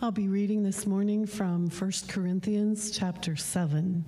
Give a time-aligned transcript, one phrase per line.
[0.00, 4.04] I'll be reading this morning from 1 Corinthians chapter 7,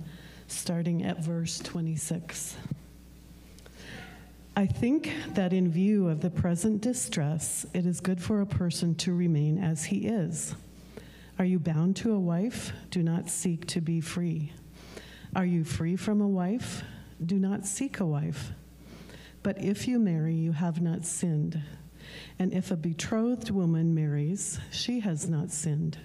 [0.47, 2.55] starting at verse 26.
[4.55, 8.95] I think that in view of the present distress, it is good for a person
[8.95, 10.55] to remain as he is.
[11.37, 12.71] Are you bound to a wife?
[12.89, 14.53] Do not seek to be free.
[15.35, 16.83] Are you free from a wife?
[17.25, 18.53] Do not seek a wife.
[19.43, 21.61] But if you marry, you have not sinned.
[22.39, 25.97] And if a betrothed woman marries, she has not sinned.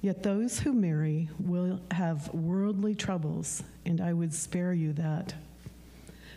[0.00, 5.34] Yet those who marry will have worldly troubles, and I would spare you that.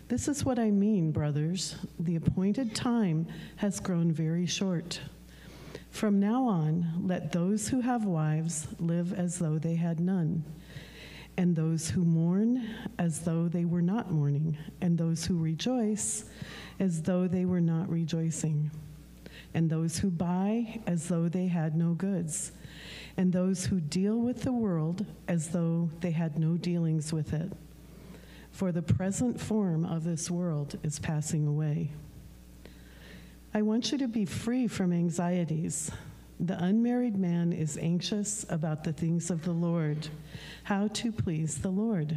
[0.08, 1.76] This is what I mean, brothers.
[2.00, 5.02] The appointed time has grown very short.
[5.90, 10.46] From now on, let those who have wives live as though they had none,
[11.38, 16.26] and those who mourn as though they were not mourning, and those who rejoice
[16.80, 18.72] as though they were not rejoicing,
[19.54, 22.52] and those who buy as though they had no goods,
[23.18, 27.52] and those who deal with the world as though they had no dealings with it
[28.58, 31.92] for the present form of this world is passing away.
[33.54, 35.92] I want you to be free from anxieties.
[36.40, 40.08] The unmarried man is anxious about the things of the Lord,
[40.64, 42.16] how to please the Lord.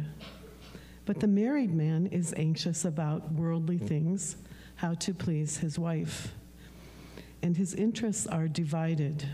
[1.05, 4.35] But the married man is anxious about worldly things,
[4.75, 6.35] how to please his wife.
[7.41, 9.27] And his interests are divided.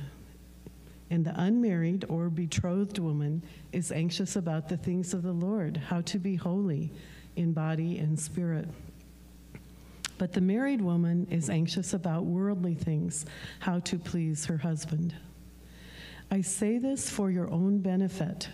[1.09, 5.99] And the unmarried or betrothed woman is anxious about the things of the Lord, how
[6.01, 6.93] to be holy
[7.35, 8.69] in body and spirit.
[10.17, 13.25] But the married woman is anxious about worldly things,
[13.59, 15.13] how to please her husband.
[16.31, 18.49] I say this for your own benefit,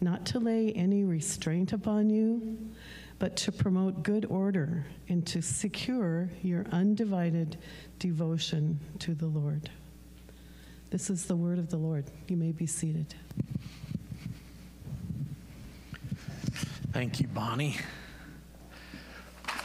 [0.00, 2.58] not to lay any restraint upon you,
[3.18, 7.58] but to promote good order and to secure your undivided
[7.98, 9.70] devotion to the Lord.
[10.90, 12.04] This is the word of the Lord.
[12.28, 13.14] You may be seated.
[16.92, 17.76] Thank you, Bonnie.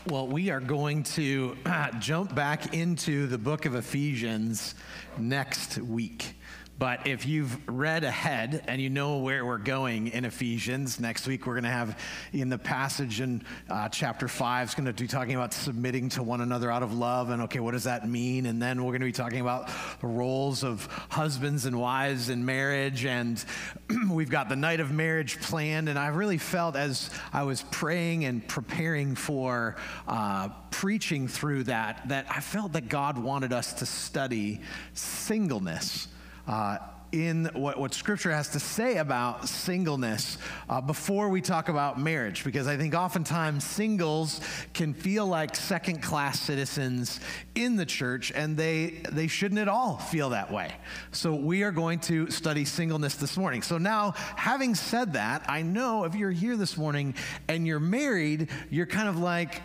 [0.09, 1.55] Well, we are going to
[1.99, 4.73] jump back into the book of Ephesians
[5.19, 6.33] next week.
[6.79, 11.45] But if you've read ahead and you know where we're going in Ephesians, next week
[11.45, 11.99] we're going to have
[12.31, 16.23] in the passage in uh, chapter 5 is going to be talking about submitting to
[16.23, 17.31] one another out of love.
[17.31, 18.45] And okay, what does that mean?
[18.45, 19.69] And then we're going to be talking about
[19.99, 23.03] the roles of husbands and wives in marriage.
[23.03, 23.43] And
[24.09, 25.89] we've got the night of marriage planned.
[25.89, 29.75] And I really felt as I was praying and preparing for
[30.07, 34.61] uh, preaching through that, that I felt that God wanted us to study
[34.93, 36.07] singleness
[36.49, 36.79] uh,
[37.11, 40.37] in what, what scripture has to say about singleness
[40.69, 44.41] uh, before we talk about marriage because i think oftentimes singles
[44.73, 47.19] can feel like second class citizens
[47.55, 50.73] in the church and they they shouldn't at all feel that way.
[51.11, 53.61] So we are going to study singleness this morning.
[53.61, 57.15] So now having said that i know if you're here this morning
[57.47, 59.61] and you're married you're kind of like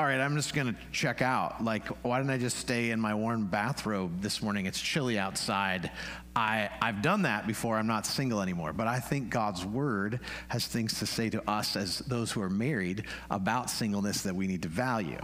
[0.00, 1.62] all right, I'm just going to check out.
[1.62, 4.64] Like, why didn't I just stay in my warm bathrobe this morning?
[4.64, 5.90] It's chilly outside.
[6.34, 7.76] I, I've done that before.
[7.76, 8.72] I'm not single anymore.
[8.72, 12.48] But I think God's word has things to say to us as those who are
[12.48, 15.20] married about singleness that we need to value.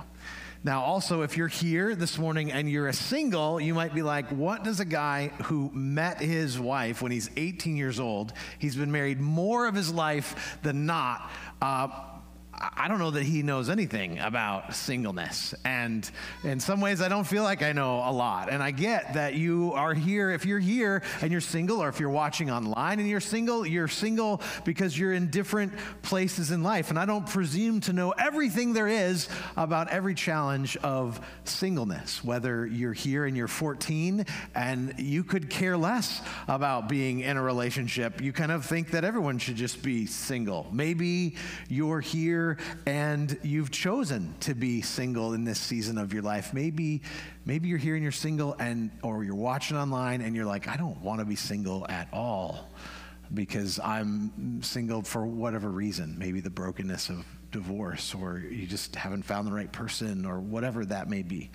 [0.63, 4.29] Now, also, if you're here this morning and you're a single, you might be like,
[4.29, 8.93] what does a guy who met his wife when he's 18 years old, he's been
[8.93, 11.31] married more of his life than not,
[11.63, 11.89] uh,
[12.59, 15.55] I don't know that he knows anything about singleness.
[15.65, 16.09] And
[16.43, 18.51] in some ways, I don't feel like I know a lot.
[18.51, 20.31] And I get that you are here.
[20.31, 23.89] If you're here and you're single, or if you're watching online and you're single, you're
[23.89, 26.89] single because you're in different places in life.
[26.89, 32.67] And I don't presume to know everything there is about every challenge of singleness, whether
[32.67, 34.25] you're here and you're 14
[34.55, 38.21] and you could care less about being in a relationship.
[38.23, 40.67] You kind of think that everyone should just be single.
[40.73, 41.37] Maybe
[41.69, 42.46] you're here
[42.87, 46.55] and you've chosen to be single in this season of your life.
[46.55, 47.03] Maybe,
[47.45, 50.77] maybe you're here and you're single and or you're watching online and you're like, I
[50.77, 52.71] don't want to be single at all
[53.35, 56.17] because I'm single for whatever reason.
[56.19, 60.85] Maybe the brokenness of divorce or you just haven't found the right person or whatever
[60.85, 61.51] that may be.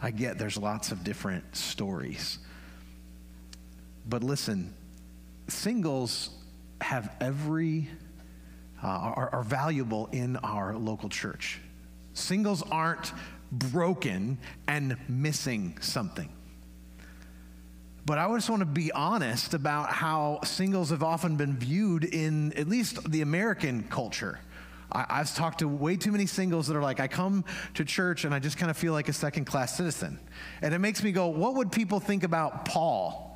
[0.00, 2.38] I get there's lots of different stories.
[4.08, 4.74] But listen,
[5.48, 6.30] singles
[6.80, 7.88] have every
[8.82, 11.60] uh, are, are valuable in our local church.
[12.14, 13.12] Singles aren't
[13.50, 16.28] broken and missing something.
[18.04, 22.52] But I just want to be honest about how singles have often been viewed in
[22.54, 24.40] at least the American culture.
[24.90, 27.44] I, have talked to way too many singles that are like, I come
[27.74, 30.18] to church and I just kind of feel like a second class citizen.
[30.60, 33.32] And it makes me go, what would people think about Paul?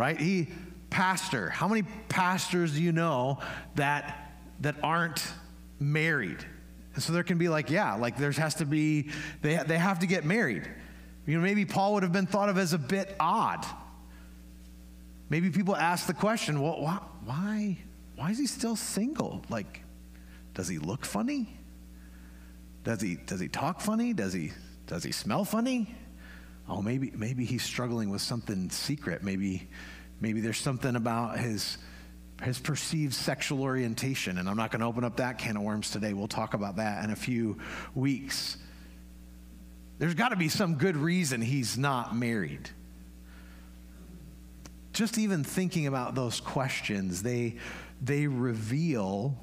[0.00, 0.18] right?
[0.18, 0.48] He,
[0.88, 1.50] pastor.
[1.50, 3.38] How many pastors do you know
[3.74, 4.29] that,
[4.60, 5.22] that aren't
[5.78, 6.44] married?
[6.94, 9.10] And so there can be like, yeah, like there has to be,
[9.42, 10.68] they, they have to get married.
[11.26, 13.64] You know, maybe Paul would have been thought of as a bit odd.
[15.28, 17.78] Maybe people ask the question, well, why, why,
[18.16, 19.42] why is he still single?
[19.48, 19.82] Like,
[20.54, 21.56] does he look funny?
[22.82, 24.12] Does he, does he talk funny?
[24.12, 24.52] Does he,
[24.86, 25.94] does he smell funny?
[26.68, 29.22] Oh, maybe, maybe he's struggling with something secret.
[29.22, 29.68] Maybe,
[30.20, 31.78] maybe there's something about his,
[32.42, 34.38] his perceived sexual orientation.
[34.38, 36.12] And I'm not going to open up that can of worms today.
[36.12, 37.58] We'll talk about that in a few
[37.94, 38.56] weeks.
[39.98, 42.70] There's got to be some good reason he's not married.
[44.92, 47.56] Just even thinking about those questions, they,
[48.02, 49.36] they reveal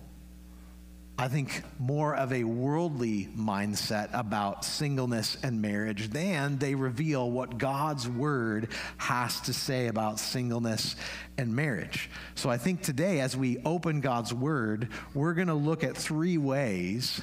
[1.20, 7.58] I think, more of a worldly mindset about singleness and marriage than they reveal what
[7.58, 8.68] God's word
[8.98, 10.96] has to say about singleness
[11.40, 12.12] and marriage.
[12.36, 16.38] So I think today, as we open God's word, we're going to look at three
[16.38, 17.20] ways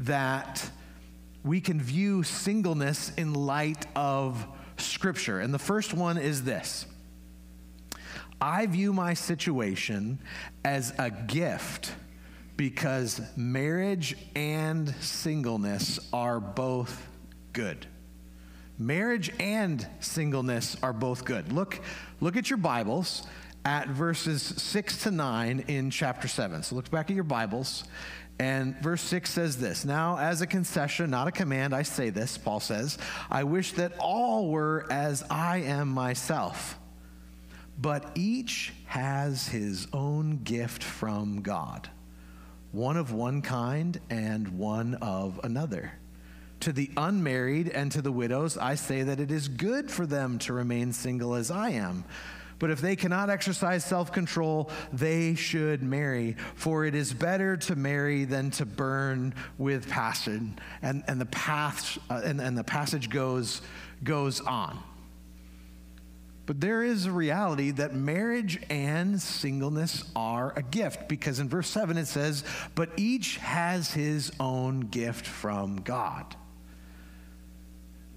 [0.00, 0.70] that
[1.42, 5.40] we can view singleness in light of Scripture.
[5.40, 6.84] And the first one is this.
[8.38, 10.18] I view my situation
[10.62, 11.92] as a gift
[12.56, 17.08] because marriage and singleness are both
[17.52, 17.86] good.
[18.78, 21.52] Marriage and singleness are both good.
[21.52, 21.80] Look,
[22.20, 23.26] look at your Bibles
[23.64, 26.62] at verses 6 to 9 in chapter 7.
[26.62, 27.84] So look back at your Bibles.
[28.38, 32.36] And verse 6 says this Now, as a concession, not a command, I say this,
[32.36, 32.98] Paul says,
[33.30, 36.78] I wish that all were as I am myself.
[37.80, 41.88] But each has his own gift from God
[42.74, 45.92] one of one kind and one of another.
[46.60, 50.38] To the unmarried and to the widows, I say that it is good for them
[50.40, 52.04] to remain single as I am.
[52.58, 57.76] But if they cannot exercise self control, they should marry, for it is better to
[57.76, 60.58] marry than to burn with passion.
[60.82, 63.62] And, and, the, path, uh, and, and the passage goes,
[64.02, 64.82] goes on.
[66.46, 71.68] But there is a reality that marriage and singleness are a gift because in verse
[71.68, 72.44] 7 it says,
[72.74, 76.36] But each has his own gift from God.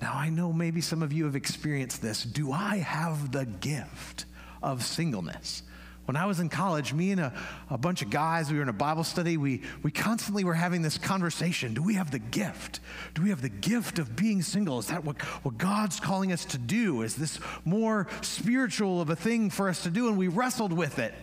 [0.01, 2.23] Now, I know maybe some of you have experienced this.
[2.23, 4.25] Do I have the gift
[4.61, 5.63] of singleness?
[6.07, 7.33] When I was in college, me and a,
[7.69, 10.81] a bunch of guys, we were in a Bible study, we, we constantly were having
[10.81, 11.73] this conversation.
[11.73, 12.79] Do we have the gift?
[13.13, 14.79] Do we have the gift of being single?
[14.79, 17.01] Is that what, what God's calling us to do?
[17.01, 20.07] Is this more spiritual of a thing for us to do?
[20.07, 21.13] And we wrestled with it.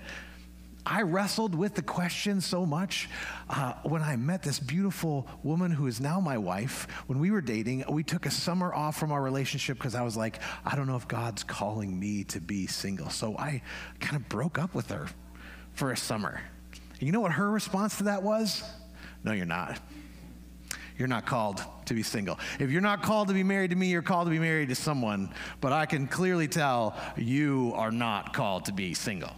[0.86, 3.08] I wrestled with the question so much
[3.48, 6.86] uh, when I met this beautiful woman who is now my wife.
[7.06, 10.14] When we were dating, we took a summer off from our relationship because I was
[10.14, 13.08] like, I don't know if God's calling me to be single.
[13.08, 13.62] So I
[14.00, 15.08] kind of broke up with her
[15.72, 16.42] for a summer.
[16.72, 18.62] And you know what her response to that was?
[19.22, 19.80] No, you're not.
[20.98, 22.38] You're not called to be single.
[22.60, 24.74] If you're not called to be married to me, you're called to be married to
[24.74, 25.30] someone.
[25.62, 29.32] But I can clearly tell you are not called to be single.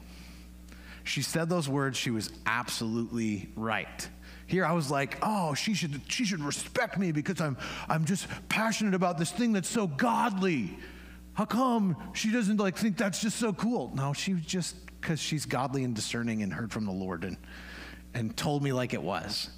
[1.07, 4.09] She said those words, she was absolutely right.
[4.49, 7.57] Here I was like, oh, she should, she should respect me because I'm,
[7.89, 10.77] I'm just passionate about this thing that's so godly.
[11.35, 13.93] How come she doesn't like think that's just so cool?
[13.95, 17.37] No, she was just because she's godly and discerning and heard from the Lord and,
[18.13, 19.51] and told me like it was.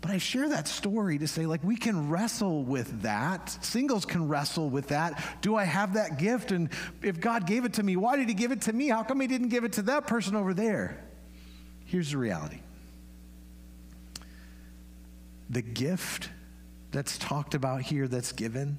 [0.00, 3.50] But I share that story to say, like, we can wrestle with that.
[3.62, 5.42] Singles can wrestle with that.
[5.42, 6.52] Do I have that gift?
[6.52, 6.70] And
[7.02, 8.88] if God gave it to me, why did He give it to me?
[8.88, 11.04] How come He didn't give it to that person over there?
[11.84, 12.60] Here's the reality
[15.50, 16.30] the gift
[16.92, 18.78] that's talked about here, that's given,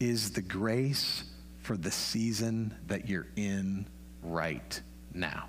[0.00, 1.24] is the grace
[1.62, 3.86] for the season that you're in
[4.22, 4.82] right
[5.14, 5.48] now.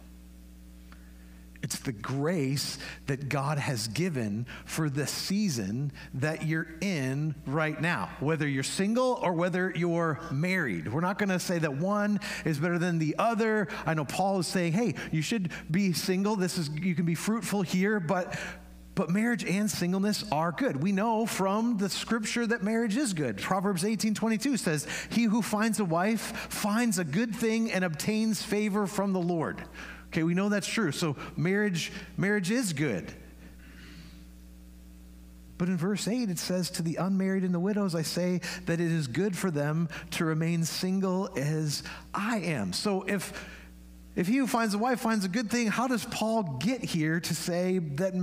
[1.61, 8.09] It's the grace that God has given for the season that you're in right now,
[8.21, 10.91] whether you're single or whether you're married.
[10.91, 13.67] We're not going to say that one is better than the other.
[13.85, 16.37] I know Paul is saying, "Hey, you should be single.
[16.37, 18.39] This is you can be fruitful here, but
[18.99, 20.83] but marriage and singleness are good.
[20.83, 23.37] We know from the scripture that marriage is good.
[23.37, 28.41] Proverbs 18 22 says, He who finds a wife finds a good thing and obtains
[28.43, 29.63] favor from the Lord.
[30.11, 30.91] Okay, we know that's true.
[30.91, 33.13] So marriage, marriage is good.
[35.59, 38.79] But in verse 8, it says, To the unmarried and the widows, I say that
[38.79, 42.71] it is good for them to remain single as I am.
[42.71, 43.47] So if,
[44.15, 47.19] if he who finds a wife finds a good thing, how does Paul get here
[47.19, 48.13] to say that,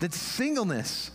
[0.00, 1.12] that singleness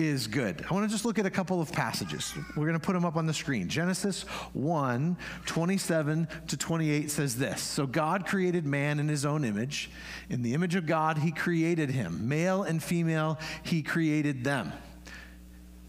[0.00, 0.64] is good.
[0.68, 2.32] I want to just look at a couple of passages.
[2.56, 3.68] We're going to put them up on the screen.
[3.68, 4.22] Genesis
[4.54, 9.90] 1 27 to 28 says this So God created man in his own image.
[10.30, 12.28] In the image of God, he created him.
[12.28, 14.72] Male and female, he created them.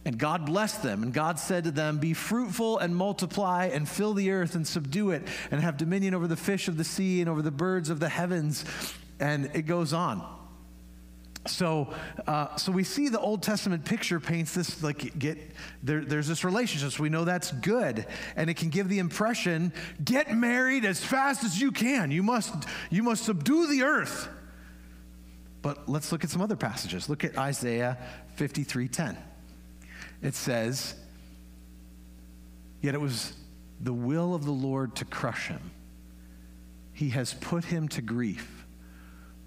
[0.03, 4.13] And God blessed them, and God said to them, Be fruitful and multiply, and fill
[4.13, 7.29] the earth and subdue it, and have dominion over the fish of the sea and
[7.29, 8.65] over the birds of the heavens.
[9.19, 10.40] And it goes on.
[11.47, 11.91] So,
[12.27, 15.39] uh, so we see the Old Testament picture paints this like get
[15.81, 16.91] there, there's this relationship.
[16.91, 18.05] So we know that's good,
[18.35, 22.11] and it can give the impression: get married as fast as you can.
[22.11, 22.53] You must
[22.91, 24.29] you must subdue the earth.
[25.63, 27.09] But let's look at some other passages.
[27.09, 27.97] Look at Isaiah
[28.35, 29.17] 53:10.
[30.21, 30.93] It says,
[32.81, 33.33] "Yet it was
[33.79, 35.71] the will of the Lord to crush him.
[36.93, 38.60] He has put him to grief."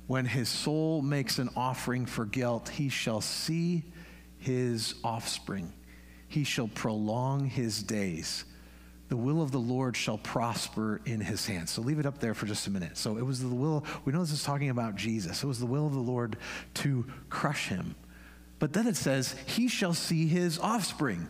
[0.07, 3.85] When his soul makes an offering for guilt, he shall see
[4.39, 5.73] his offspring.
[6.29, 8.45] He shall prolong his days.
[9.09, 11.71] The will of the Lord shall prosper in his hands.
[11.71, 12.97] So leave it up there for just a minute.
[12.97, 15.43] So it was the will, we know this is talking about Jesus.
[15.43, 16.37] It was the will of the Lord
[16.75, 17.95] to crush him.
[18.59, 21.29] But then it says, he shall see his offspring.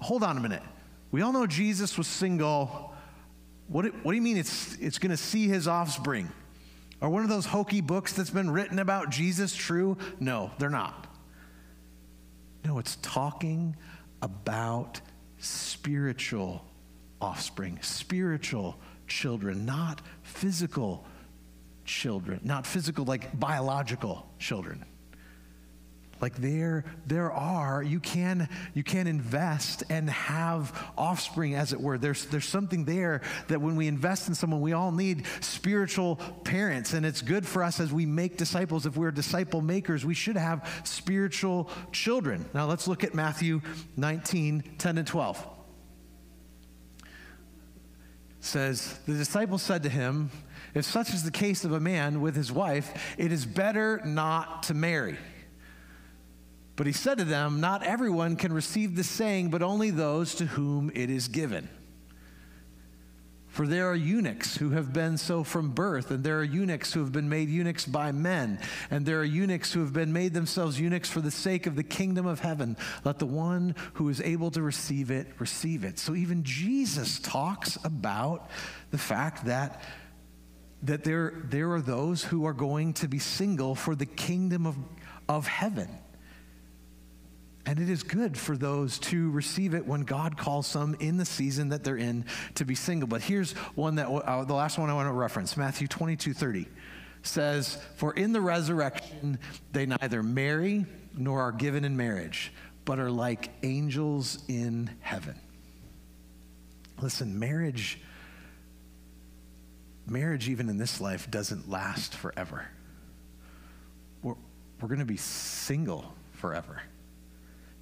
[0.00, 0.62] Hold on a minute.
[1.10, 2.94] We all know Jesus was single.
[3.68, 6.30] What, what do you mean it's, it's going to see his offspring?
[7.00, 9.96] Are one of those hokey books that's been written about Jesus true?
[10.18, 11.06] No, they're not.
[12.64, 13.76] No, it's talking
[14.20, 15.00] about
[15.38, 16.64] spiritual
[17.20, 18.76] offspring, spiritual
[19.06, 21.06] children, not physical
[21.84, 24.84] children, not physical like biological children.
[26.20, 31.96] Like there, there are, you can, you can invest and have offspring, as it were.
[31.96, 36.92] There's, there's something there that when we invest in someone, we all need spiritual parents.
[36.92, 38.84] And it's good for us as we make disciples.
[38.84, 42.44] If we're disciple makers, we should have spiritual children.
[42.52, 43.60] Now let's look at Matthew
[43.96, 45.46] 19, 10 and 12.
[48.38, 50.30] It says, The disciples said to him,
[50.74, 54.64] If such is the case of a man with his wife, it is better not
[54.64, 55.16] to marry.
[56.78, 60.46] But he said to them, Not everyone can receive the saying, but only those to
[60.46, 61.68] whom it is given.
[63.48, 67.00] For there are eunuchs who have been so from birth, and there are eunuchs who
[67.00, 68.60] have been made eunuchs by men,
[68.92, 71.82] and there are eunuchs who have been made themselves eunuchs for the sake of the
[71.82, 72.76] kingdom of heaven.
[73.02, 75.98] Let the one who is able to receive it receive it.
[75.98, 78.48] So even Jesus talks about
[78.92, 79.82] the fact that,
[80.84, 84.76] that there, there are those who are going to be single for the kingdom of,
[85.28, 85.88] of heaven.
[87.68, 91.26] And it is good for those to receive it when God calls some in the
[91.26, 93.06] season that they're in to be single.
[93.06, 96.66] But here's one that, uh, the last one I want to reference Matthew 22 30
[97.22, 99.38] says, For in the resurrection
[99.70, 102.54] they neither marry nor are given in marriage,
[102.86, 105.38] but are like angels in heaven.
[107.02, 108.00] Listen, marriage,
[110.06, 112.66] marriage, even in this life, doesn't last forever.
[114.22, 114.36] We're,
[114.80, 116.80] we're going to be single forever.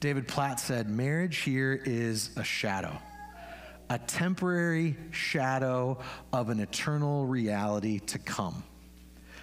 [0.07, 2.97] David Platt said, Marriage here is a shadow,
[3.91, 5.99] a temporary shadow
[6.33, 8.63] of an eternal reality to come.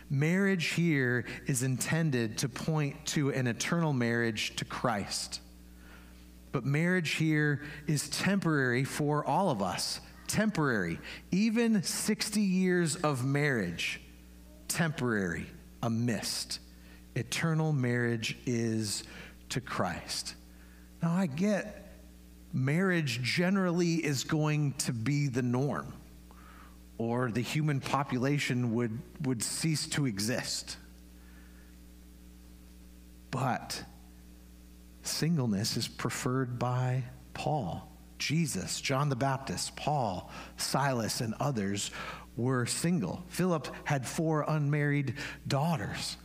[0.09, 5.41] Marriage here is intended to point to an eternal marriage to Christ.
[6.53, 9.99] But marriage here is temporary for all of us.
[10.27, 10.97] Temporary.
[11.31, 13.99] Even 60 years of marriage,
[14.69, 15.45] temporary,
[15.81, 16.59] a mist.
[17.15, 19.03] Eternal marriage is
[19.49, 20.35] to Christ.
[21.03, 21.85] Now, I get
[22.53, 25.91] marriage generally is going to be the norm,
[26.97, 30.77] or the human population would, would cease to exist.
[33.31, 33.83] But
[35.01, 41.91] singleness is preferred by Paul, Jesus, John the Baptist, Paul, Silas, and others
[42.37, 43.25] were single.
[43.27, 45.15] Philip had four unmarried
[45.49, 46.15] daughters.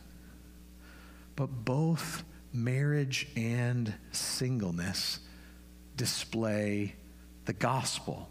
[1.35, 5.19] But both marriage and singleness
[5.95, 6.95] display
[7.45, 8.29] the gospel.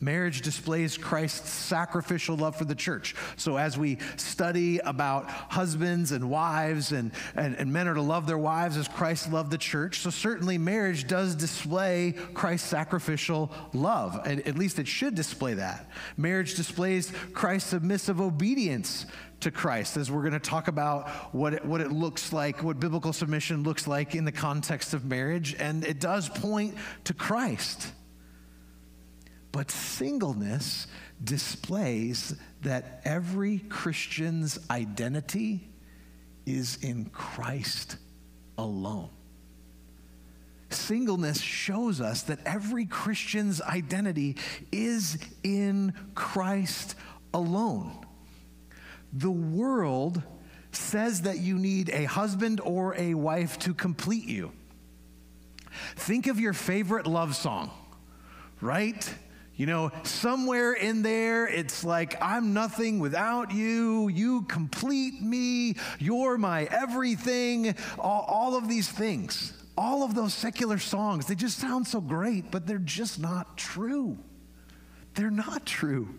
[0.00, 3.14] Marriage displays Christ's sacrificial love for the church.
[3.36, 8.26] So, as we study about husbands and wives, and, and, and, men are to love
[8.26, 14.20] their wives as Christ loved the church, so certainly marriage does display Christ's sacrificial love.
[14.26, 15.90] And at least it should display that.
[16.18, 19.06] Marriage displays Christ's submissive obedience
[19.40, 22.80] to Christ, as we're going to talk about what it, what it looks like, what
[22.80, 25.54] biblical submission looks like in the context of marriage.
[25.58, 26.74] And it does point
[27.04, 27.92] to Christ.
[29.56, 30.86] But singleness
[31.24, 35.66] displays that every Christian's identity
[36.44, 37.96] is in Christ
[38.58, 39.08] alone.
[40.68, 44.36] singleness shows us that every Christian's identity
[44.70, 46.94] is in Christ
[47.32, 48.04] alone.
[49.14, 50.22] The world
[50.70, 54.52] says that you need a husband or a wife to complete you.
[55.94, 57.70] Think of your favorite love song,
[58.60, 59.14] right?
[59.56, 64.08] You know, somewhere in there, it's like, I'm nothing without you.
[64.08, 65.76] You complete me.
[65.98, 67.74] You're my everything.
[67.98, 72.50] All, all, of these things, all of those secular songs, they just sound so great,
[72.50, 74.18] but they're just not true.
[75.14, 76.14] They're not true.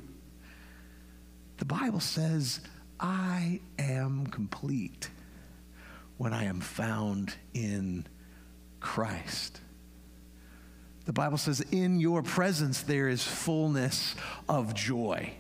[1.58, 2.62] The Bible says,
[3.00, 5.12] I am complete
[6.18, 8.08] when I am found in
[8.80, 9.62] Christ.
[11.08, 14.14] The Bible says, In your presence there is fullness
[14.50, 15.32] of joy.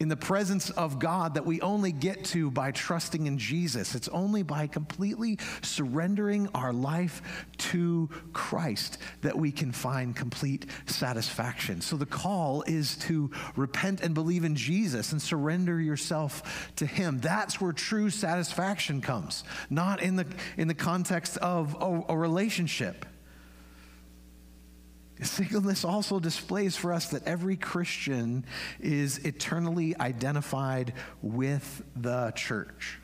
[0.00, 3.94] In the presence of God that we only get to by trusting in Jesus.
[3.94, 11.80] It's only by completely surrendering our life to Christ that we can find complete satisfaction.
[11.80, 17.20] So the call is to repent and believe in Jesus and surrender yourself to Him.
[17.20, 23.06] That's where true satisfaction comes, not in the, in the context of a, a relationship.
[25.24, 28.44] Singleness also displays for us that every Christian
[28.80, 32.98] is eternally identified with the church.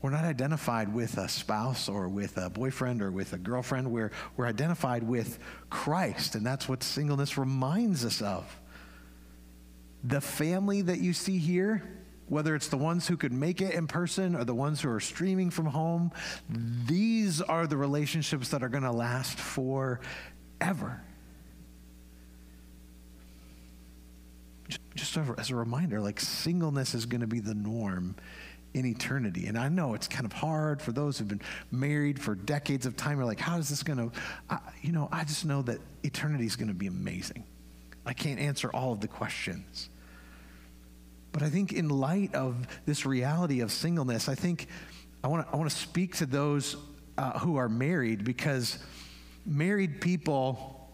[0.00, 3.90] We're not identified with a spouse or with a boyfriend or with a girlfriend.
[3.90, 5.40] We're, we're identified with
[5.70, 8.44] Christ, and that's what singleness reminds us of.
[10.04, 11.82] The family that you see here
[12.28, 15.00] whether it's the ones who could make it in person or the ones who are
[15.00, 16.12] streaming from home,
[16.48, 21.02] these are the relationships that are going to last forever.
[24.94, 28.16] Just as a reminder, like singleness is going to be the norm
[28.74, 29.46] in eternity.
[29.46, 32.96] And I know it's kind of hard for those who've been married for decades of
[32.96, 33.16] time.
[33.16, 36.56] You're like, how is this going to, you know, I just know that eternity is
[36.56, 37.44] going to be amazing.
[38.04, 39.88] I can't answer all of the questions.
[41.38, 44.66] But I think, in light of this reality of singleness, I think
[45.22, 46.74] I want to I want to speak to those
[47.16, 48.76] uh, who are married because
[49.46, 50.90] married people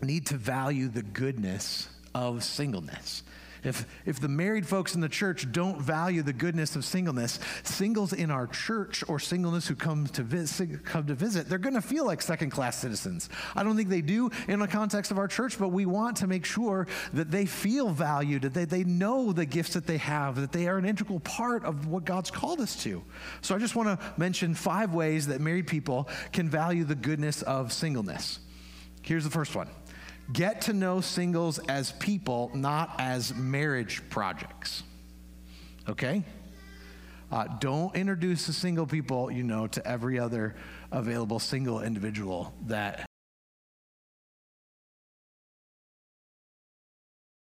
[0.00, 3.22] need to value the goodness of singleness.
[3.64, 8.12] If, if the married folks in the church don't value the goodness of singleness, singles
[8.12, 11.82] in our church or singleness who come to, visit, come to visit, they're going to
[11.82, 13.28] feel like second class citizens.
[13.56, 16.26] I don't think they do in the context of our church, but we want to
[16.26, 20.36] make sure that they feel valued, that they, they know the gifts that they have,
[20.36, 23.02] that they are an integral part of what God's called us to.
[23.40, 27.42] So I just want to mention five ways that married people can value the goodness
[27.42, 28.40] of singleness.
[29.02, 29.68] Here's the first one
[30.32, 34.82] Get to know singles as people, not as marriage projects.
[35.88, 36.24] Okay?
[37.30, 40.54] Uh, don't introduce the single people you know to every other
[40.92, 43.06] available single individual that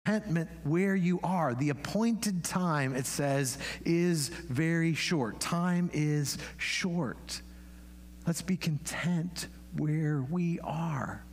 [0.05, 1.55] contentment where you are.
[1.55, 5.39] The appointed time, it says, is very short.
[5.39, 7.41] Time is short.
[8.27, 11.23] Let's be content where we are.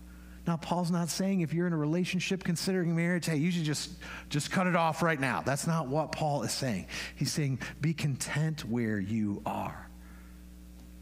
[0.49, 3.91] Now, Paul's not saying if you're in a relationship considering marriage, hey, you should just,
[4.31, 5.43] just cut it off right now.
[5.45, 6.87] That's not what Paul is saying.
[7.17, 9.91] He's saying be content where you are.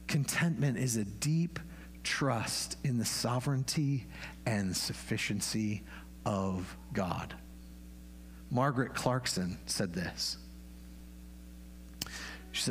[0.08, 1.60] Contentment is a deep
[2.02, 4.06] trust in the sovereignty
[4.46, 5.84] and sufficiency
[6.24, 7.32] of God.
[8.50, 10.38] Margaret Clarkson said this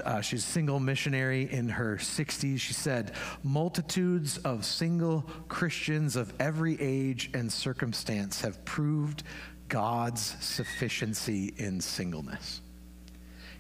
[0.04, 2.60] uh, she's a single missionary in her 60s.
[2.60, 9.24] She said, Multitudes of single Christians of every age and circumstance have proved
[9.70, 12.62] God's sufficiency in singleness.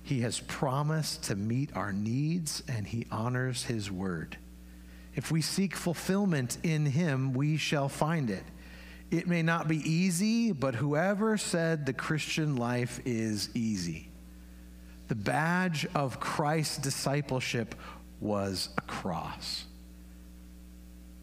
[0.04, 4.38] He has promised to meet our needs and he honors his word.
[5.16, 8.44] If we seek fulfillment in him, we shall find it.
[9.12, 14.10] It may not be easy, but whoever said the Christian life is easy?
[15.08, 17.76] The badge of Christ's discipleship
[18.20, 19.66] was a cross.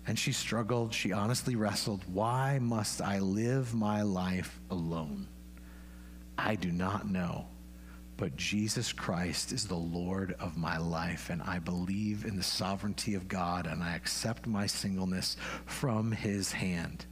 [0.07, 0.95] And she struggled.
[0.95, 2.03] She honestly wrestled.
[2.12, 5.29] Why must I live my life alone?
[6.38, 7.47] I do not know.
[8.16, 13.14] But Jesus Christ is the Lord of my life, and I believe in the sovereignty
[13.14, 17.07] of God, and I accept my singleness from his hand.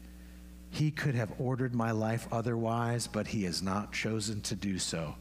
[0.68, 5.16] He could have ordered my life otherwise, but he has not chosen to do so.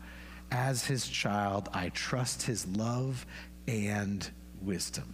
[0.52, 3.26] As his child, I trust his love
[3.68, 4.28] and
[4.62, 5.14] wisdom.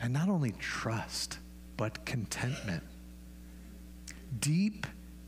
[0.00, 1.38] And not only trust,
[1.76, 2.82] but contentment.
[4.40, 4.86] Deep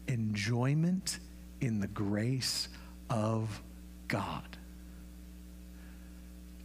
[0.09, 1.21] enjoyment
[1.61, 2.69] in the grace
[3.11, 3.63] of
[4.09, 4.59] God.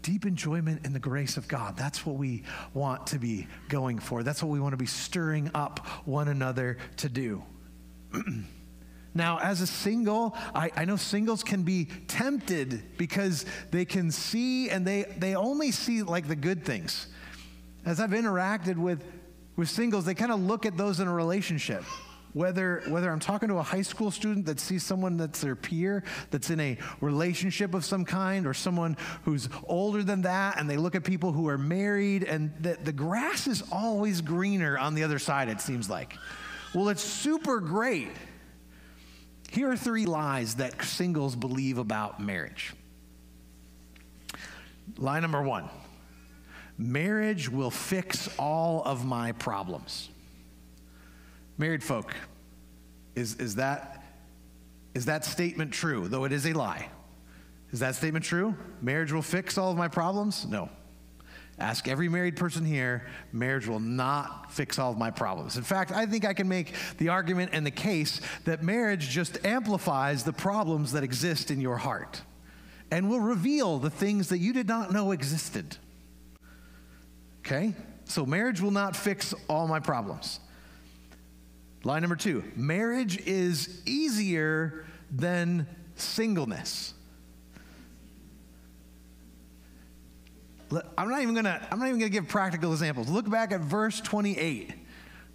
[0.01, 1.77] deep enjoyment in the grace of God.
[1.77, 4.21] That's what we want to be going for.
[4.21, 7.41] That's what we want to be stirring up one another to do.
[9.15, 14.69] Now, as a single, I, I, know singles can be tempted because they can see
[14.69, 17.07] and they, they only see like the good things.
[17.85, 19.03] As I've interacted with,
[19.55, 21.83] with singles, they kind of look at those in a relationship.
[22.33, 26.03] Whether, whether I'm talking to a high school student that sees someone that's their peer,
[26.31, 30.77] that's in a relationship of some kind, or someone who's older than that, and they
[30.77, 35.03] look at people who are married, and the, the grass is always greener on the
[35.03, 36.17] other side, it seems like.
[36.73, 38.09] Well, it's super great
[39.53, 42.73] here are three lies that singles believe about marriage.
[44.97, 45.69] Lie number one
[46.75, 50.09] marriage will fix all of my problems.
[51.59, 52.15] Married folk,
[53.13, 54.03] is, is, that,
[54.95, 56.89] is that statement true, though it is a lie?
[57.71, 58.55] Is that statement true?
[58.81, 60.47] Marriage will fix all of my problems?
[60.47, 60.67] No.
[61.59, 65.55] Ask every married person here, marriage will not fix all of my problems.
[65.55, 69.45] In fact, I think I can make the argument and the case that marriage just
[69.45, 72.21] amplifies the problems that exist in your heart
[72.89, 75.77] and will reveal the things that you did not know existed.
[77.45, 77.73] Okay?
[78.05, 80.39] So, marriage will not fix all my problems.
[81.83, 86.93] Line number two marriage is easier than singleness.
[90.97, 93.09] I'm not even gonna, I'm not even gonna give practical examples.
[93.09, 94.73] Look back at verse 28.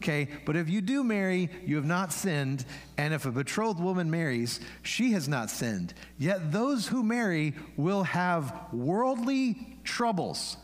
[0.01, 2.65] Okay, but if you do marry, you have not sinned,
[2.97, 5.93] and if a betrothed woman marries, she has not sinned.
[6.19, 10.57] Yet those who marry will have worldly troubles.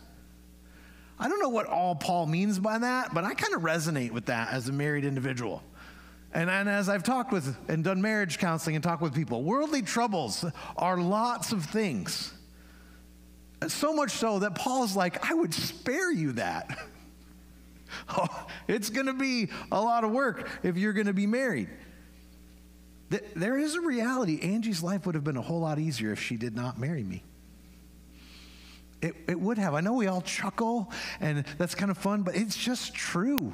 [1.19, 4.27] I don't know what all Paul means by that, but I kind of resonate with
[4.27, 5.65] that as a married individual.
[6.33, 9.83] And, and as I've talked with and done marriage counseling and talked with people, worldly
[9.83, 10.45] troubles
[10.77, 12.34] are lots of things.
[13.69, 16.79] So much so that Paul's like, I would spare you that.
[18.09, 21.69] oh, it's going to be a lot of work if you're going to be married.
[23.37, 24.41] There is a reality.
[24.41, 27.23] Angie's life would have been a whole lot easier if she did not marry me.
[29.01, 29.75] It, it would have.
[29.75, 33.53] I know we all chuckle and that's kind of fun, but it's just true.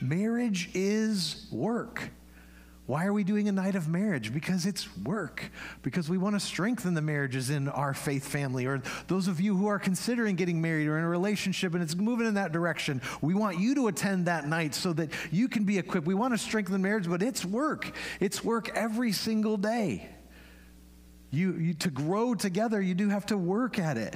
[0.00, 2.10] Marriage is work.
[2.86, 4.32] Why are we doing a night of marriage?
[4.32, 5.50] Because it's work.
[5.82, 8.64] Because we want to strengthen the marriages in our faith family.
[8.64, 11.96] Or those of you who are considering getting married or in a relationship and it's
[11.96, 15.64] moving in that direction, we want you to attend that night so that you can
[15.64, 16.06] be equipped.
[16.06, 17.90] We want to strengthen marriage, but it's work.
[18.20, 20.08] It's work every single day.
[21.32, 24.14] You, you to grow together, you do have to work at it.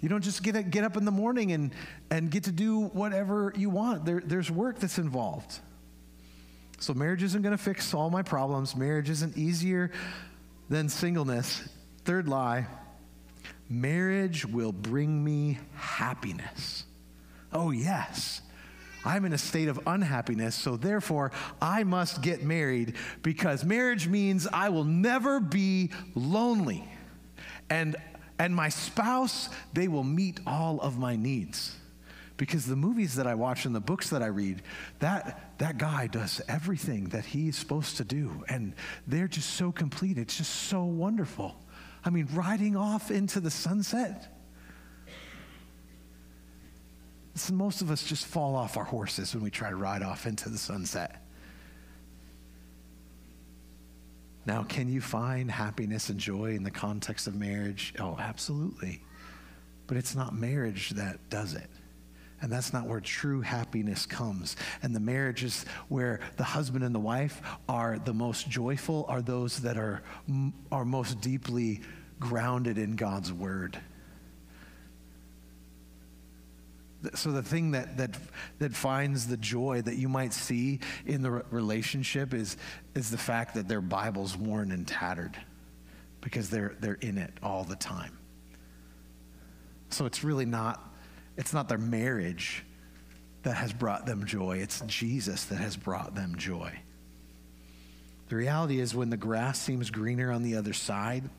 [0.00, 1.72] You don't just get, get up in the morning and,
[2.10, 4.04] and get to do whatever you want.
[4.04, 5.60] There, there's work that's involved.
[6.80, 8.76] So, marriage isn't going to fix all my problems.
[8.76, 9.90] Marriage isn't easier
[10.68, 11.68] than singleness.
[12.04, 12.66] Third lie
[13.70, 16.84] marriage will bring me happiness.
[17.52, 18.40] Oh, yes.
[19.04, 24.46] I'm in a state of unhappiness, so therefore I must get married because marriage means
[24.52, 26.88] I will never be lonely.
[27.70, 27.96] And,
[28.38, 31.77] and my spouse, they will meet all of my needs
[32.38, 34.62] because the movies that I watch and the books that I read,
[35.00, 38.44] that, that guy does everything that he's supposed to do.
[38.48, 38.74] And
[39.06, 40.16] they're just so complete.
[40.16, 41.56] It's just so wonderful.
[42.04, 44.34] I mean, riding off into the sunset.
[47.52, 50.48] Most of us just fall off our horses when we try to ride off into
[50.48, 51.22] the sunset.
[54.46, 57.94] Now, can you find happiness and joy in the context of marriage?
[57.98, 59.02] Oh, absolutely.
[59.88, 61.68] But it's not marriage that does it.
[62.40, 64.56] And that's not where true happiness comes.
[64.82, 69.58] And the marriages where the husband and the wife are the most joyful are those
[69.60, 70.02] that are,
[70.70, 71.80] are most deeply
[72.20, 73.80] grounded in God's word.
[77.14, 78.16] So the thing that, that,
[78.58, 82.56] that finds the joy that you might see in the relationship is,
[82.94, 85.36] is the fact that their Bible's worn and tattered
[86.20, 88.18] because they're, they're in it all the time.
[89.90, 90.87] So it's really not
[91.38, 92.64] it's not their marriage
[93.44, 96.76] that has brought them joy, it's Jesus that has brought them joy.
[98.28, 101.30] The reality is, when the grass seems greener on the other side,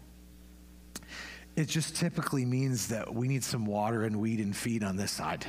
[1.56, 5.12] it just typically means that we need some water and weed and feed on this
[5.12, 5.46] side.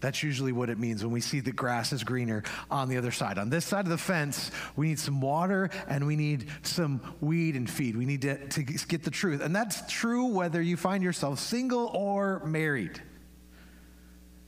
[0.00, 3.10] That's usually what it means when we see the grass is greener on the other
[3.10, 3.38] side.
[3.38, 7.56] On this side of the fence, we need some water and we need some weed
[7.56, 7.96] and feed.
[7.96, 9.40] We need to, to get the truth.
[9.40, 13.00] And that's true whether you find yourself single or married.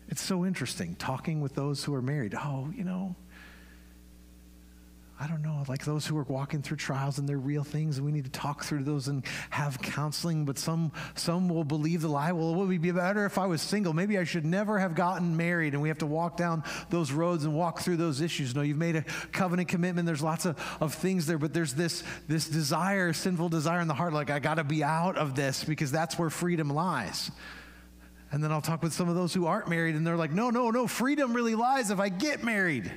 [0.08, 2.34] It's so interesting talking with those who are married.
[2.34, 3.14] Oh, you know,
[5.20, 8.06] I don't know, like those who are walking through trials and they're real things, and
[8.06, 10.44] we need to talk through those and have counseling.
[10.44, 12.30] But some some will believe the lie.
[12.30, 13.92] Well, it would be better if I was single.
[13.92, 17.44] Maybe I should never have gotten married, and we have to walk down those roads
[17.44, 18.54] and walk through those issues.
[18.54, 19.02] No, you've made a
[19.32, 20.06] covenant commitment.
[20.06, 23.94] There's lots of, of things there, but there's this this desire, sinful desire in the
[23.94, 27.32] heart, like I got to be out of this because that's where freedom lies.
[28.30, 30.50] And then I'll talk with some of those who aren't married, and they're like, no,
[30.50, 32.92] no, no, freedom really lies if I get married.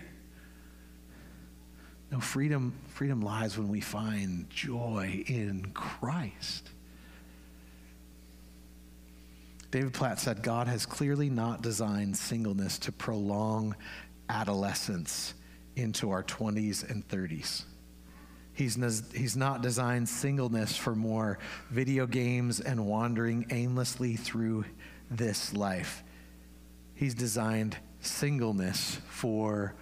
[2.12, 6.70] No, freedom, freedom lies when we find joy in Christ.
[9.72, 13.74] David Platt said, God has clearly not designed singleness to prolong
[14.28, 15.34] adolescence
[15.78, 17.64] into our 20s and 30s.
[18.54, 18.76] He's,
[19.14, 24.66] he's not designed singleness for more video games and wandering aimlessly through
[25.10, 26.04] this life.
[26.94, 29.74] He's designed singleness for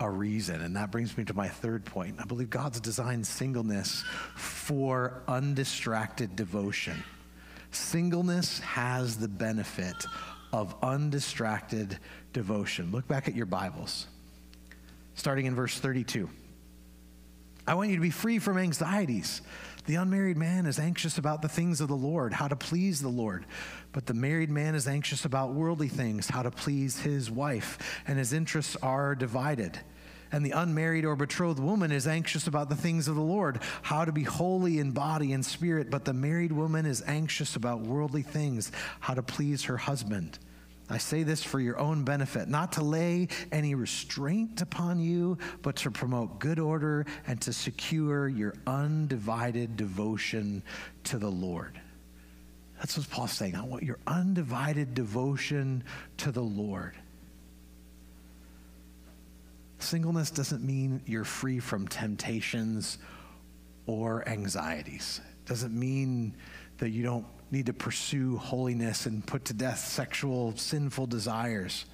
[0.00, 0.60] a reason.
[0.60, 2.16] And that brings me to my third point.
[2.20, 4.04] I believe God's designed singleness
[4.34, 7.02] for undistracted devotion.
[7.70, 10.06] Singleness has the benefit
[10.52, 11.98] of undistracted
[12.32, 12.90] devotion.
[12.92, 14.06] Look back at your Bibles,
[15.14, 16.28] starting in verse 32.
[17.66, 19.42] I want you to be free from anxieties.
[19.86, 23.08] The unmarried man is anxious about the things of the Lord, how to please the
[23.08, 23.46] Lord.
[23.92, 28.18] But the married man is anxious about worldly things, how to please his wife, and
[28.18, 29.78] his interests are divided.
[30.32, 34.04] And the unmarried or betrothed woman is anxious about the things of the Lord, how
[34.04, 35.88] to be holy in body and spirit.
[35.88, 40.40] But the married woman is anxious about worldly things, how to please her husband.
[40.88, 45.76] I say this for your own benefit, not to lay any restraint upon you, but
[45.76, 50.62] to promote good order and to secure your undivided devotion
[51.04, 51.80] to the Lord.
[52.78, 53.56] That's what Paul's saying.
[53.56, 55.82] I want your undivided devotion
[56.18, 56.94] to the Lord.
[59.78, 62.98] Singleness doesn't mean you're free from temptations
[63.86, 65.20] or anxieties.
[65.24, 66.34] It doesn't mean
[66.78, 71.84] that you don't need to pursue holiness and put to death sexual sinful desires.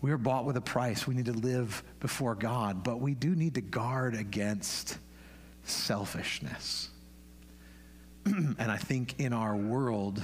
[0.00, 1.06] We are bought with a price.
[1.06, 4.98] We need to live before God, but we do need to guard against
[5.64, 6.90] selfishness.
[8.26, 10.22] and I think in our world,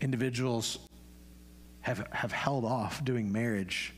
[0.00, 0.78] individuals
[1.80, 3.92] have, have held off doing marriage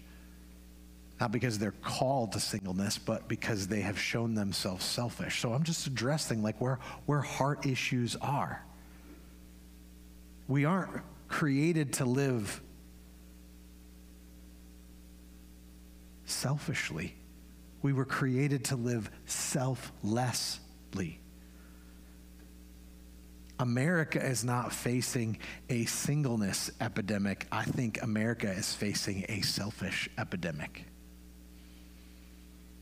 [1.21, 5.41] not because they're called to singleness, but because they have shown themselves selfish.
[5.41, 8.65] So I'm just addressing like where, where heart issues are.
[10.47, 12.61] We aren't created to live
[16.25, 17.15] selfishly.
[17.83, 21.21] We were created to live selflessly.
[23.61, 27.47] America is not facing a singleness epidemic.
[27.51, 30.85] I think America is facing a selfish epidemic.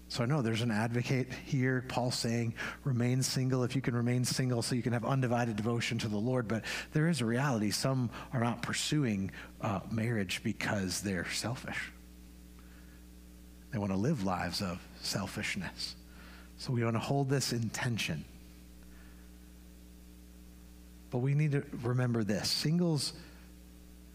[0.08, 4.24] So I know there's an advocate here, Paul saying, remain single if you can remain
[4.24, 6.46] single so you can have undivided devotion to the Lord.
[6.46, 7.70] But there is a reality.
[7.70, 11.92] Some are not pursuing uh, marriage because they're selfish.
[13.72, 15.96] They want to live lives of selfishness.
[16.58, 18.24] So we want to hold this intention.
[21.10, 23.12] But we need to remember this singles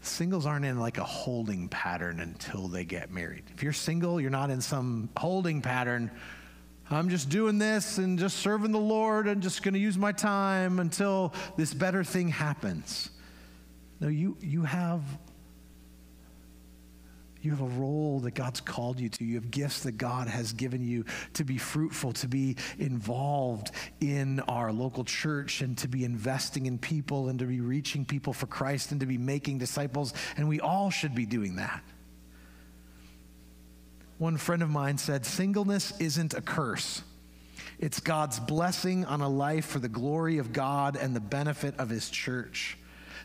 [0.02, 3.44] singles aren't in like a holding pattern until they get married.
[3.54, 6.10] If you're single, you're not in some holding pattern.
[6.90, 10.12] I'm just doing this and just serving the Lord and just going to use my
[10.12, 13.10] time until this better thing happens.
[14.00, 15.02] No, you, you have
[17.42, 19.24] you have a role that God's called you to.
[19.24, 24.38] You have gifts that God has given you to be fruitful, to be involved in
[24.40, 28.46] our local church, and to be investing in people, and to be reaching people for
[28.46, 30.14] Christ, and to be making disciples.
[30.36, 31.82] And we all should be doing that.
[34.18, 37.02] One friend of mine said, Singleness isn't a curse.
[37.80, 41.88] It's God's blessing on a life for the glory of God and the benefit of
[41.88, 42.78] His church.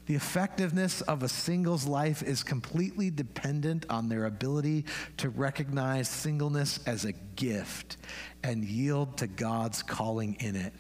[0.06, 4.86] The effectiveness of a single's life is completely dependent on their ability
[5.18, 7.98] to recognize singleness as a gift
[8.44, 10.74] and yield to God's calling in it.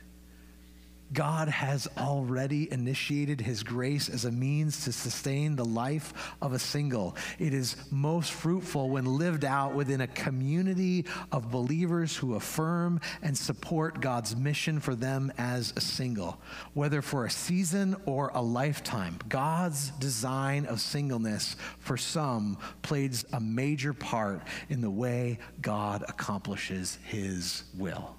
[1.13, 6.59] God has already initiated his grace as a means to sustain the life of a
[6.59, 7.15] single.
[7.39, 13.37] It is most fruitful when lived out within a community of believers who affirm and
[13.37, 16.41] support God's mission for them as a single,
[16.73, 19.17] whether for a season or a lifetime.
[19.29, 26.97] God's design of singleness for some plays a major part in the way God accomplishes
[27.05, 28.16] his will.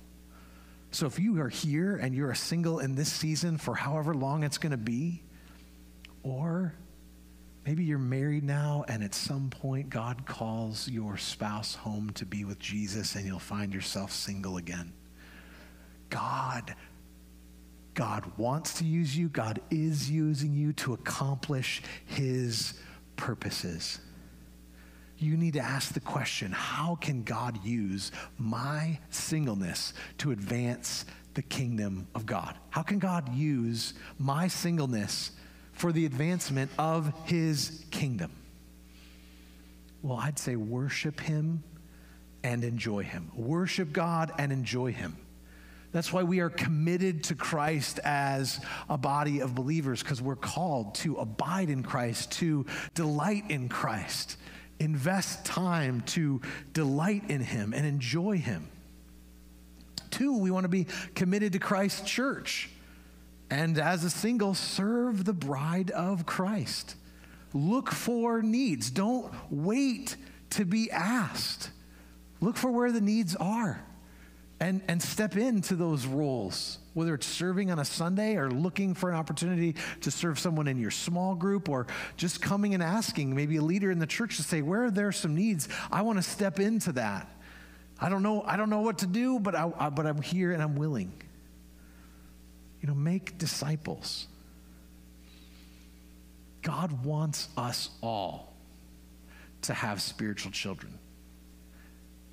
[0.91, 4.43] So if you are here and you're a single in this season for however long
[4.43, 5.23] it's going to be,
[6.23, 6.75] or
[7.69, 12.47] Maybe you're married now, and at some point, God calls your spouse home to be
[12.47, 14.95] with Jesus, and you'll find yourself single again.
[16.09, 16.75] God,
[17.93, 19.29] God wants to use you.
[19.29, 22.73] God is using you to accomplish his
[23.17, 24.01] purposes.
[25.19, 31.05] You need to ask the question how can God use my singleness to advance
[31.35, 32.55] the kingdom of God?
[32.71, 35.33] How can God use my singleness
[35.73, 38.31] for the advancement of his kingdom?
[40.03, 41.65] Well, I'd say worship him
[42.45, 43.31] and enjoy him.
[43.35, 45.17] Worship God and enjoy him.
[45.91, 50.95] That's why we are committed to Christ as a body of believers, because we're called
[50.97, 54.37] to abide in Christ, to delight in Christ,
[54.81, 56.41] invest time to
[56.73, 58.69] delight in Him and enjoy Him.
[60.11, 62.71] Two, we want to be committed to Christ's church.
[63.51, 66.97] And as a single, serve the bride of Christ.
[67.55, 68.91] Look for needs.
[68.91, 70.17] Don't wait
[70.51, 71.71] to be asked.
[72.41, 73.83] Look for where the needs are
[74.61, 79.11] and, and step into those roles, whether it's serving on a Sunday or looking for
[79.11, 83.57] an opportunity to serve someone in your small group or just coming and asking maybe
[83.57, 85.69] a leader in the church to say, where are there some needs?
[85.93, 87.29] I want to step into that.
[88.01, 90.53] I don't know, I don't know what to do, but, I, I, but I'm here
[90.53, 91.13] and I'm willing.
[92.81, 94.27] You know, make disciples.
[96.63, 98.55] God wants us all
[99.63, 100.99] to have spiritual children.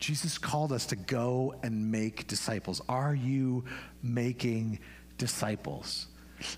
[0.06, 2.80] Jesus called us to go and make disciples.
[2.88, 3.64] Are you
[4.04, 4.78] making
[5.18, 6.06] disciples?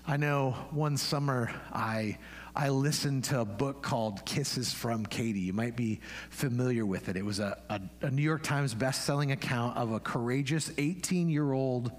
[0.06, 2.18] I know one summer I,
[2.54, 5.40] I listened to a book called Kisses from Katie.
[5.40, 7.16] You might be familiar with it.
[7.16, 11.90] It was a, a, a New York Times best-selling account of a courageous 18-year-old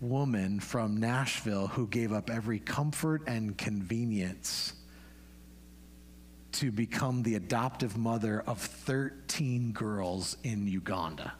[0.00, 4.72] woman from Nashville who gave up every comfort and convenience
[6.56, 11.34] to become the adoptive mother of 13 girls in Uganda.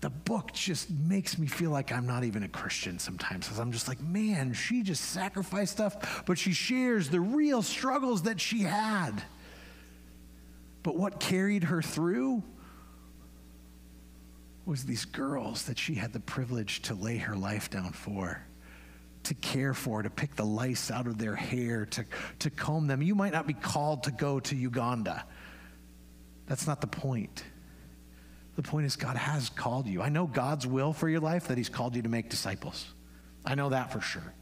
[0.00, 3.72] The book just makes me feel like I'm not even a Christian sometimes because I'm
[3.72, 8.60] just like, man, she just sacrificed stuff, but she shares the real struggles that she
[8.60, 9.22] had.
[10.82, 12.42] But what carried her through
[14.64, 18.42] was these girls that she had the privilege to lay her life down for
[19.24, 22.04] to care for, to pick the lice out of their hair, to,
[22.40, 23.02] to comb them.
[23.02, 25.24] You might not be called to go to Uganda.
[26.46, 27.44] That's not the point.
[28.56, 30.02] The point is, God has called you.
[30.02, 32.86] I know God's will for your life that He's called you to make disciples.
[33.44, 34.34] I know that for sure.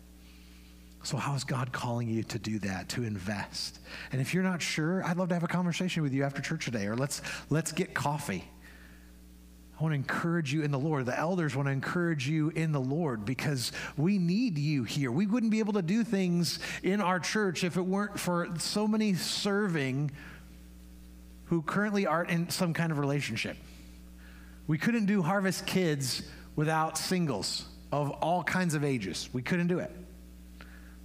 [1.03, 3.79] So, how is God calling you to do that, to invest?
[4.12, 6.64] And if you're not sure, I'd love to have a conversation with you after church
[6.64, 8.45] today, or let's, let's get coffee.
[9.81, 11.07] I want to encourage you in the Lord.
[11.07, 15.11] The elders want to encourage you in the Lord because we need you here.
[15.11, 18.87] We wouldn't be able to do things in our church if it weren't for so
[18.87, 20.11] many serving
[21.47, 23.57] who currently aren't in some kind of relationship.
[24.66, 26.25] We couldn't do Harvest Kids
[26.57, 29.31] without singles of all kinds of ages.
[29.33, 29.90] We couldn't do it.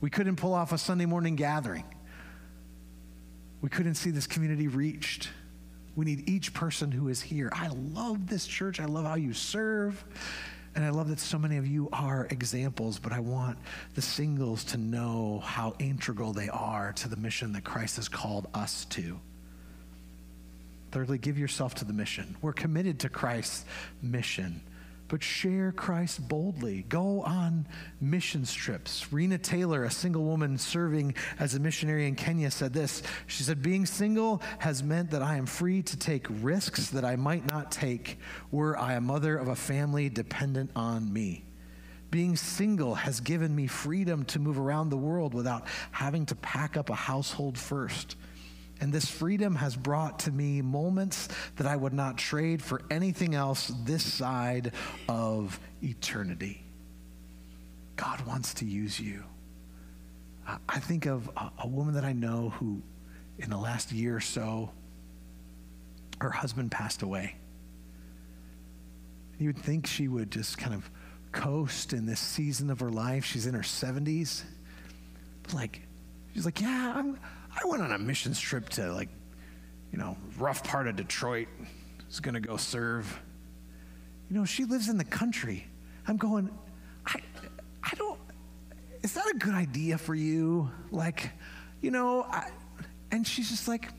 [0.02, 1.86] We couldn't pull off a Sunday morning gathering.
[3.62, 5.30] We couldn't see this community reached
[5.96, 7.50] we need each person who is here.
[7.54, 8.80] I love this church.
[8.80, 10.04] I love how you serve.
[10.76, 13.58] And I love that so many of you are examples, but I want
[13.94, 18.48] the singles to know how integral they are to the mission that Christ has called
[18.54, 19.20] us to.
[20.92, 22.36] Thirdly, give yourself to the mission.
[22.42, 23.64] We're committed to Christ's
[24.02, 24.62] mission
[25.08, 26.84] but share Christ boldly.
[26.90, 27.68] Go on
[28.02, 29.12] mission trips.
[29.12, 33.04] Rena Taylor, a single woman serving as a missionary in Kenya, said this.
[33.28, 37.16] She said, Being single has meant that I am free to take risks that I
[37.16, 38.20] might not take
[38.52, 41.46] were I a mother of a family dependent on me.
[42.12, 46.78] Being single has given me freedom to move around the world without having to pack
[46.78, 48.16] up a household first.
[48.82, 53.34] And this freedom has brought to me moments that I would not trade for anything
[53.34, 54.74] else this side
[55.08, 56.62] of eternity.
[57.96, 59.24] God wants to use you.
[60.70, 62.82] I think of a, woman that I know who,
[63.40, 64.72] in the last year or so,
[66.22, 67.36] her husband passed away.
[69.40, 70.90] You would think she would just kind of
[71.32, 73.26] coast in this season of her life.
[73.26, 74.44] She's in her 70s.
[75.54, 75.82] Like,
[76.34, 77.18] she's like, yeah, I'm,
[77.56, 79.10] I went on a missions trip to like,
[79.92, 81.48] you know, rough part of Detroit.
[82.08, 83.20] Was going to go serve.
[84.30, 85.66] You know, she lives in the country.
[86.08, 86.50] I'm going,
[87.06, 87.20] I,
[87.84, 88.20] I don't,
[89.02, 90.70] is that a good idea for you?
[90.92, 91.32] Like,
[91.82, 92.52] you know, I,
[93.12, 93.90] and she's just like,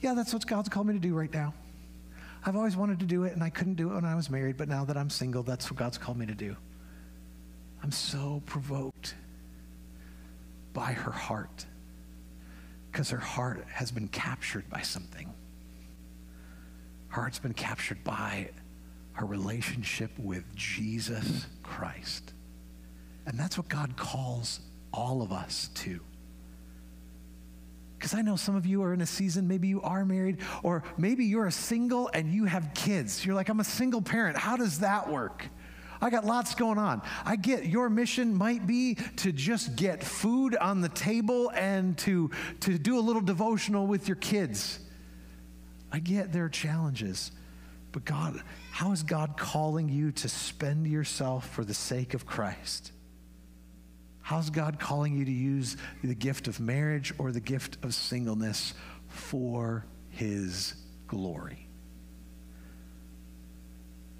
[0.00, 1.54] yeah, that's what God's called me to do right now.
[2.44, 4.56] I've always wanted to do it, and I couldn't do it when I was married,
[4.56, 6.56] but now that I'm single, that's what God's called me to do.
[7.82, 9.14] I'm so provoked
[10.72, 11.66] by her heart
[12.90, 15.32] because her heart has been captured by something.
[17.08, 18.50] Her heart's been captured by
[19.12, 22.32] her relationship with Jesus Christ.
[23.26, 24.60] And that's what God calls
[24.92, 26.00] all of us to.
[27.98, 30.82] Because I know some of you are in a season, maybe you are married, or
[30.96, 33.26] maybe you're a single and you have kids.
[33.26, 34.38] You're like, I'm a single parent.
[34.38, 35.46] How does that work?
[36.02, 37.02] I got lots going on.
[37.24, 42.30] I get your mission might be to just get food on the table and to,
[42.60, 44.80] to do a little devotional with your kids.
[45.92, 47.32] I get there are challenges.
[47.92, 48.40] But God,
[48.70, 52.92] how is God calling you to spend yourself for the sake of Christ?
[54.22, 58.74] How's God calling you to use the gift of marriage or the gift of singleness
[59.08, 60.74] for His
[61.08, 61.66] glory?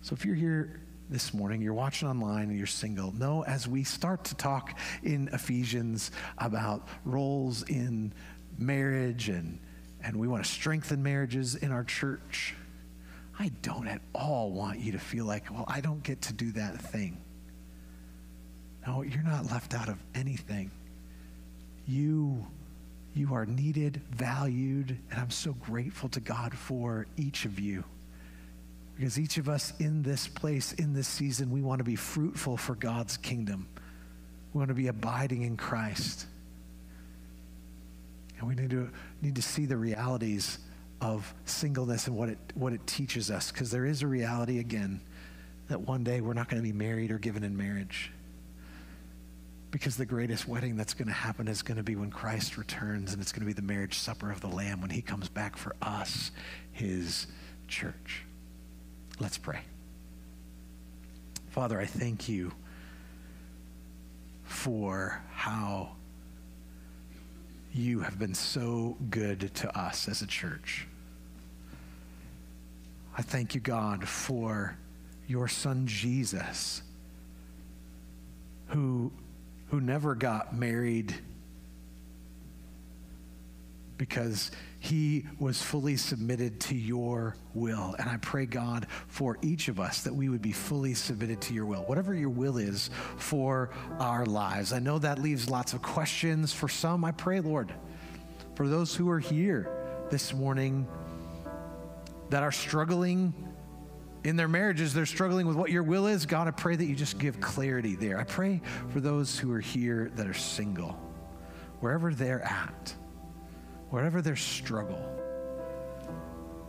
[0.03, 0.81] So if you're here
[1.11, 5.29] this morning, you're watching online and you're single, know as we start to talk in
[5.33, 8.13] Ephesians about roles in
[8.59, 9.59] marriage and,
[10.05, 12.55] and we want to strengthen marriages in our church,
[13.39, 16.53] I don't at all want you to feel like, well, I don't get to do
[16.53, 17.21] that thing.
[18.87, 20.71] No, you're not left out of anything.
[21.87, 22.47] You,
[23.15, 27.83] you are needed, valued, and I'm so grateful to God for each of you.
[29.01, 32.59] Because each of us in this place, in this season, we want to be fruitful
[32.59, 33.67] for God's kingdom.
[34.53, 36.27] We want to be abiding in Christ.
[38.39, 38.91] And we need to,
[39.23, 40.59] need to see the realities
[41.01, 43.51] of singleness and what it, what it teaches us.
[43.51, 45.01] Because there is a reality, again,
[45.69, 48.13] that one day we're not going to be married or given in marriage.
[49.71, 53.15] Because the greatest wedding that's going to happen is going to be when Christ returns,
[53.15, 55.57] and it's going to be the marriage supper of the Lamb when he comes back
[55.57, 56.33] for us,
[56.73, 57.29] his
[57.67, 58.27] church.
[59.21, 59.61] Let's pray.
[61.51, 62.53] Father, I thank you
[64.45, 65.91] for how
[67.73, 70.87] you have been so good to us as a church.
[73.17, 74.79] I thank you, God, for
[75.29, 76.83] your son Jesus,
[78.69, 79.13] who
[79.69, 81.15] who never got married
[83.99, 84.51] because
[84.81, 87.95] he was fully submitted to your will.
[87.99, 91.55] And I pray, God, for each of us that we would be fully submitted to
[91.55, 94.73] your will, whatever your will is for our lives.
[94.73, 97.05] I know that leaves lots of questions for some.
[97.05, 97.73] I pray, Lord,
[98.55, 99.71] for those who are here
[100.11, 100.89] this morning
[102.31, 103.35] that are struggling
[104.25, 106.25] in their marriages, they're struggling with what your will is.
[106.25, 108.19] God, I pray that you just give clarity there.
[108.19, 110.99] I pray for those who are here that are single,
[111.81, 112.95] wherever they're at,
[113.91, 115.05] wherever their struggle.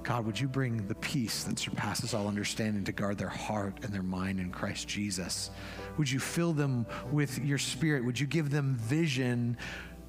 [0.04, 3.94] God, would you bring the peace that surpasses all understanding to guard their heart and
[3.94, 5.52] their mind in Christ Jesus?
[5.98, 8.04] Would you fill them with your spirit?
[8.04, 9.58] Would you give them vision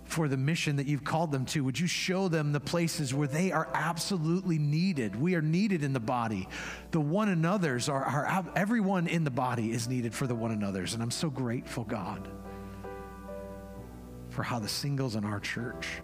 [0.05, 1.65] for the mission that you've called them to.
[1.65, 5.17] Would you show them the places where they are absolutely needed?
[5.19, 6.49] We are needed in the body.
[6.91, 10.93] The one another's are, are everyone in the body is needed for the one another's.
[10.93, 12.29] And I'm so grateful, God,
[14.29, 16.03] for how the singles in our church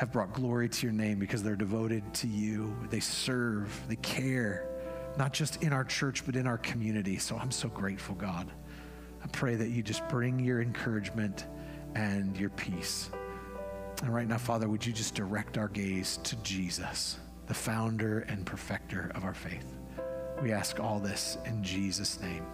[0.00, 2.74] have brought glory to your name because they're devoted to you.
[2.88, 4.66] They serve, they care,
[5.18, 7.18] not just in our church, but in our community.
[7.18, 8.50] So I'm so grateful, God.
[9.22, 11.44] I pray that you just bring your encouragement
[11.94, 13.10] and your peace.
[14.02, 18.46] And right now, Father, would you just direct our gaze to Jesus, the founder and
[18.46, 19.66] perfecter of our faith?
[20.40, 22.46] We ask all this in Jesus' name.